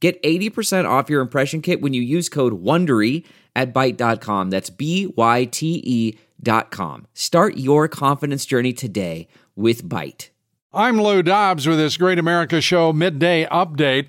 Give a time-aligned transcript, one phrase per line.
[0.00, 3.24] Get 80% off your impression kit when you use code WONDERY
[3.56, 4.50] at Byte.com.
[4.50, 7.06] That's B-Y-T-E dot com.
[7.14, 10.28] Start your confidence journey today with Byte.
[10.72, 14.08] I'm Lou Dobbs with this Great America Show midday update.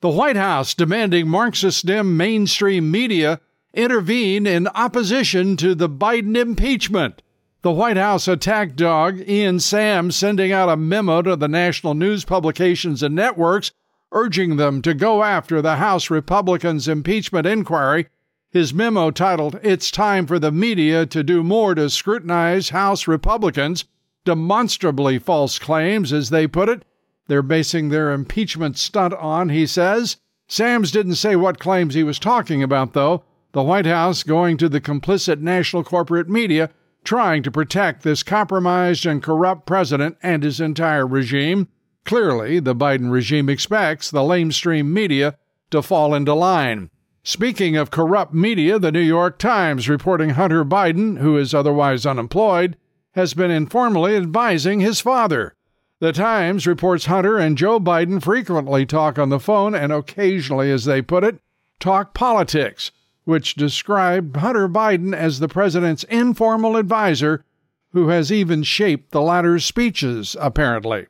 [0.00, 3.40] The White House demanding Marxist dim mainstream media
[3.74, 7.22] intervene in opposition to the Biden impeachment.
[7.62, 12.24] The White House attack dog, Ian Sams sending out a memo to the national news
[12.24, 13.72] publications and networks
[14.12, 18.08] urging them to go after the House Republicans' impeachment inquiry.
[18.50, 23.84] His memo titled, It's Time for the Media to Do More to Scrutinize House Republicans,
[24.24, 26.84] demonstrably false claims, as they put it.
[27.26, 30.16] They're basing their impeachment stunt on, he says.
[30.48, 33.22] Sams didn't say what claims he was talking about, though.
[33.52, 36.70] The White House going to the complicit national corporate media,
[37.04, 41.68] trying to protect this compromised and corrupt president and his entire regime.
[42.08, 45.36] Clearly, the Biden regime expects the lamestream media
[45.70, 46.88] to fall into line.
[47.22, 52.78] Speaking of corrupt media, the New York Times reporting Hunter Biden, who is otherwise unemployed,
[53.12, 55.54] has been informally advising his father.
[56.00, 60.86] The Times reports Hunter and Joe Biden frequently talk on the phone and occasionally, as
[60.86, 61.38] they put it,
[61.78, 62.90] talk politics,
[63.24, 67.44] which described Hunter Biden as the president's informal advisor
[67.92, 71.06] who has even shaped the latter's speeches, apparently.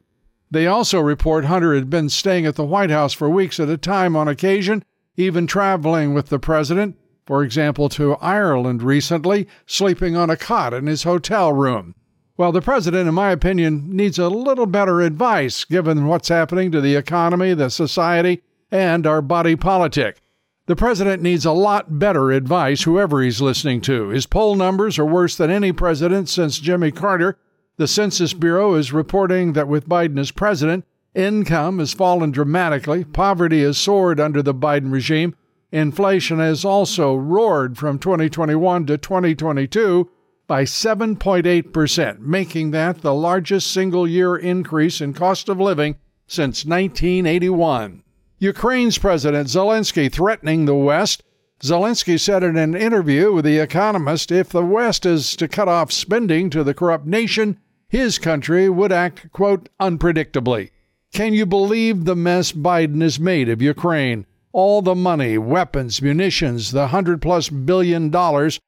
[0.51, 3.77] They also report Hunter had been staying at the White House for weeks at a
[3.77, 4.83] time on occasion,
[5.17, 6.97] even traveling with the president,
[7.27, 11.95] for example, to Ireland recently, sleeping on a cot in his hotel room.
[12.39, 16.81] Well, the president, in my opinion, needs a little better advice given what's happening to
[16.81, 20.23] the economy, the society, and our body politic.
[20.67, 24.09] The president needs a lot better advice, whoever he's listening to.
[24.09, 27.39] His poll numbers are worse than any president since Jimmy Carter,
[27.79, 30.85] the Census Bureau is reporting that with Biden as president,
[31.15, 35.37] income has fallen dramatically, poverty has soared under the Biden regime,
[35.71, 40.11] inflation has also roared from 2021 to 2022
[40.49, 45.97] by 7.8%, making that the largest single year increase in cost of living
[46.27, 48.03] since 1981.
[48.39, 51.23] Ukraine's President Zelensky threatening the West.
[51.61, 55.93] Zelensky said in an interview with The Economist if the West is to cut off
[55.93, 60.71] spending to the corrupt nation, his country would act, quote, unpredictably.
[61.13, 64.27] Can you believe the mess Biden has made of Ukraine?
[64.53, 68.61] All the money, weapons, munitions, the hundred plus billion dollars,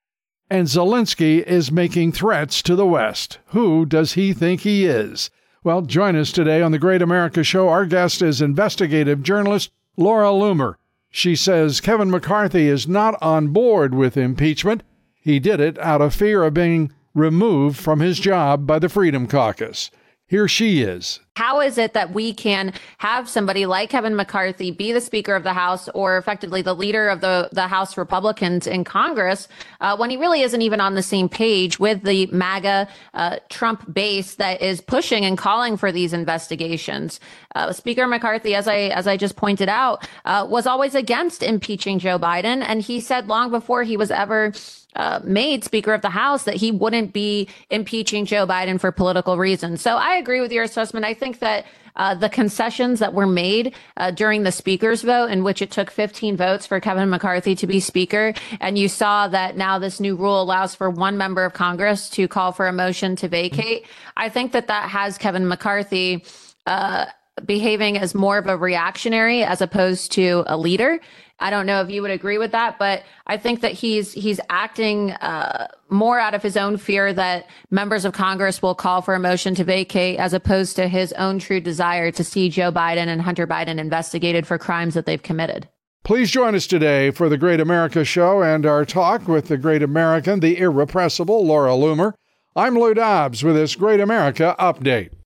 [0.49, 3.39] and Zelensky is making threats to the West.
[3.49, 5.31] Who does he think he is?
[5.63, 7.69] Well, join us today on the Great America Show.
[7.69, 10.77] Our guest is investigative journalist Laura Loomer.
[11.11, 14.83] She says Kevin McCarthy is not on board with impeachment.
[15.15, 19.27] He did it out of fear of being removed from his job by the Freedom
[19.27, 19.91] Caucus.
[20.27, 21.21] Here she is.
[21.37, 25.43] How is it that we can have somebody like Kevin McCarthy be the Speaker of
[25.43, 29.49] the House or effectively the leader of the, the House Republicans in Congress
[29.81, 33.93] uh, when he really isn't even on the same page with the MAGA uh, Trump
[33.93, 37.21] base that is pushing and calling for these investigations?
[37.55, 41.99] Uh, Speaker McCarthy, as I as I just pointed out, uh, was always against impeaching
[41.99, 44.53] Joe Biden, and he said long before he was ever
[44.97, 49.39] uh, made Speaker of the House that he wouldn't be impeaching Joe Biden for political
[49.39, 49.81] reasons.
[49.81, 51.07] So I agree with your assessment.
[51.07, 51.67] I think that
[51.97, 55.91] uh, the concessions that were made uh, during the speaker's vote, in which it took
[55.91, 60.17] 15 votes for Kevin McCarthy to be speaker, and you saw that now this new
[60.17, 63.87] rule allows for one member of Congress to call for a motion to vacate.
[64.17, 66.25] I think that that has Kevin McCarthy.
[66.67, 67.07] Uh,
[67.47, 71.01] behaving as more of a reactionary as opposed to a leader.
[71.41, 74.41] I don't know if you would agree with that, but I think that he's he's
[74.51, 79.15] acting uh, more out of his own fear that members of Congress will call for
[79.15, 83.07] a motion to vacate, as opposed to his own true desire to see Joe Biden
[83.07, 85.67] and Hunter Biden investigated for crimes that they've committed.
[86.03, 89.83] Please join us today for the Great America Show and our talk with the Great
[89.83, 92.13] American, the irrepressible Laura Loomer.
[92.57, 95.11] I'm Lou Dobbs with this Great America update.